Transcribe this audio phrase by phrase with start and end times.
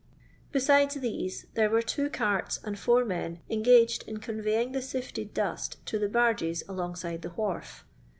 [0.51, 5.77] Besides these there were two carts and four men engaged in conveying the sifted dust
[5.85, 7.85] to the barges alongside the wharf.